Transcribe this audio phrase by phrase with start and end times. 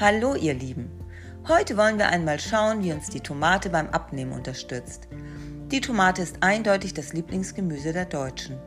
[0.00, 0.92] Hallo ihr Lieben.
[1.48, 5.08] Heute wollen wir einmal schauen, wie uns die Tomate beim Abnehmen unterstützt.
[5.72, 8.60] Die Tomate ist eindeutig das Lieblingsgemüse der Deutschen.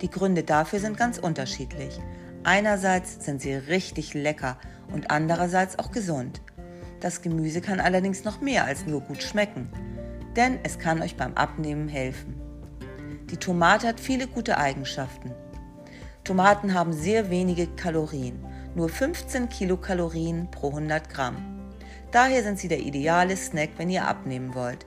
[0.00, 2.00] Die Gründe dafür sind ganz unterschiedlich.
[2.44, 4.56] Einerseits sind sie richtig lecker
[4.90, 6.40] und andererseits auch gesund.
[7.00, 9.68] Das Gemüse kann allerdings noch mehr als nur gut schmecken,
[10.34, 12.40] denn es kann euch beim Abnehmen helfen.
[13.30, 15.32] Die Tomate hat viele gute Eigenschaften.
[16.24, 18.42] Tomaten haben sehr wenige Kalorien
[18.74, 21.36] nur 15 Kilokalorien pro 100 Gramm.
[22.12, 24.86] Daher sind sie der ideale Snack, wenn ihr abnehmen wollt.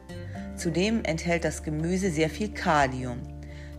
[0.55, 3.21] Zudem enthält das Gemüse sehr viel Kalium,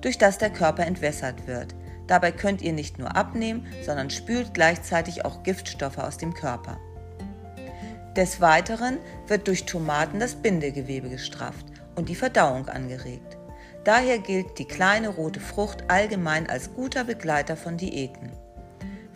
[0.01, 1.75] durch das der Körper entwässert wird.
[2.07, 6.79] Dabei könnt ihr nicht nur abnehmen, sondern spült gleichzeitig auch Giftstoffe aus dem Körper.
[8.17, 11.67] Des Weiteren wird durch Tomaten das Bindegewebe gestrafft
[11.97, 13.39] und die Verdauung angeregt.
[13.85, 18.33] Daher gilt die kleine rote Frucht allgemein als guter Begleiter von Diäten.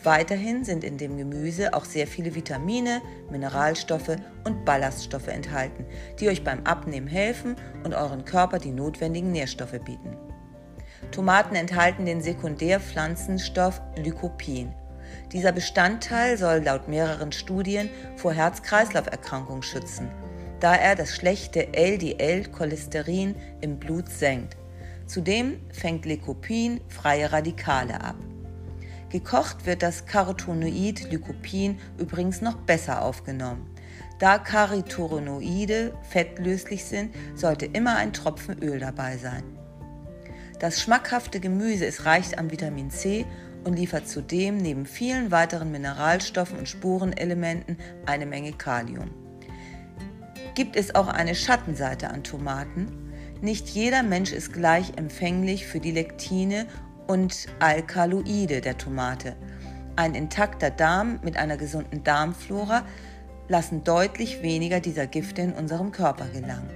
[0.04, 5.84] Weiterhin sind in dem Gemüse auch sehr viele Vitamine, Mineralstoffe und Ballaststoffe enthalten,
[6.20, 10.16] die euch beim Abnehmen helfen und euren Körper die notwendigen Nährstoffe bieten.
[11.10, 14.72] Tomaten enthalten den Sekundärpflanzenstoff Lycopin.
[15.32, 20.10] Dieser Bestandteil soll laut mehreren Studien vor Herz-Kreislauf-Erkrankungen schützen,
[20.60, 24.56] da er das schlechte LDL-Cholesterin im Blut senkt.
[25.06, 28.16] Zudem fängt Lycopin freie Radikale ab.
[29.10, 33.70] Gekocht wird das Carotenoid Lycopin übrigens noch besser aufgenommen.
[34.18, 39.44] Da Carotenoide fettlöslich sind, sollte immer ein Tropfen Öl dabei sein.
[40.58, 43.24] Das schmackhafte Gemüse ist reich an Vitamin C
[43.64, 49.10] und liefert zudem neben vielen weiteren Mineralstoffen und Spurenelementen eine Menge Kalium.
[50.54, 53.12] Gibt es auch eine Schattenseite an Tomaten?
[53.40, 56.66] Nicht jeder Mensch ist gleich empfänglich für die Lektine
[57.08, 59.34] und Alkaloide der Tomate.
[59.96, 62.84] Ein intakter Darm mit einer gesunden Darmflora
[63.48, 66.70] lassen deutlich weniger dieser Gifte in unserem Körper gelangen.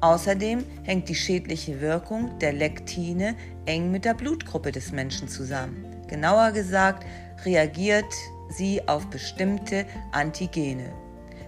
[0.00, 3.34] Außerdem hängt die schädliche Wirkung der Lektine
[3.66, 5.84] eng mit der Blutgruppe des Menschen zusammen.
[6.06, 7.04] Genauer gesagt
[7.44, 8.12] reagiert
[8.48, 10.92] sie auf bestimmte Antigene.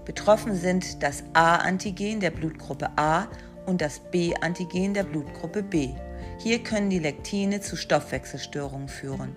[0.05, 3.29] Betroffen sind das A-Antigen der Blutgruppe A
[3.67, 5.91] und das B-Antigen der Blutgruppe B.
[6.39, 9.37] Hier können die Lektine zu Stoffwechselstörungen führen.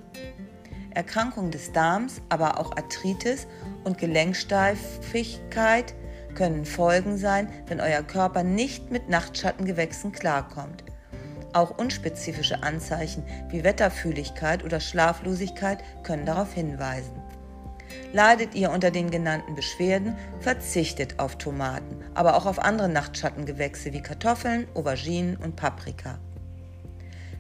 [0.92, 3.48] Erkrankungen des Darms, aber auch Arthritis
[3.84, 5.94] und Gelenksteifigkeit
[6.36, 10.84] können Folgen sein, wenn euer Körper nicht mit Nachtschattengewächsen klarkommt.
[11.54, 17.22] Auch unspezifische Anzeichen wie Wetterfühligkeit oder Schlaflosigkeit können darauf hinweisen.
[18.14, 24.02] Leidet ihr unter den genannten Beschwerden, verzichtet auf Tomaten, aber auch auf andere Nachtschattengewächse wie
[24.02, 26.20] Kartoffeln, Auberginen und Paprika.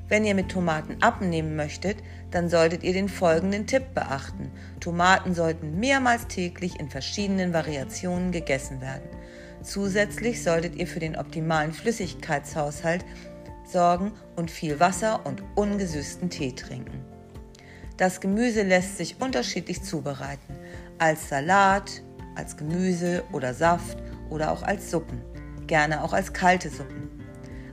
[0.07, 1.97] Wenn ihr mit Tomaten abnehmen möchtet,
[2.29, 4.51] dann solltet ihr den folgenden Tipp beachten.
[4.79, 9.09] Tomaten sollten mehrmals täglich in verschiedenen Variationen gegessen werden.
[9.63, 13.03] Zusätzlich solltet ihr für den optimalen Flüssigkeitshaushalt
[13.65, 17.14] sorgen und viel Wasser und ungesüßten Tee trinken.
[17.97, 20.55] Das Gemüse lässt sich unterschiedlich zubereiten.
[20.97, 22.01] Als Salat,
[22.35, 23.97] als Gemüse oder Saft
[24.29, 25.21] oder auch als Suppen.
[25.67, 27.09] Gerne auch als kalte Suppen.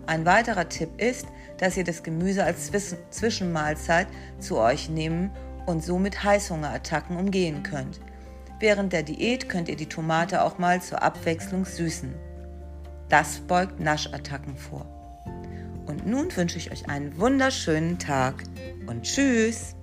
[0.06, 1.26] Ein weiterer Tipp ist,
[1.58, 2.70] dass ihr das Gemüse als
[3.10, 4.06] Zwischenmahlzeit
[4.38, 5.30] zu euch nehmen
[5.66, 8.00] und somit Heißhungerattacken umgehen könnt.
[8.60, 12.14] Während der Diät könnt ihr die Tomate auch mal zur Abwechslung süßen.
[13.08, 14.86] Das beugt Naschattacken vor.
[15.86, 18.44] Und nun wünsche ich euch einen wunderschönen Tag
[18.86, 19.74] und tschüss!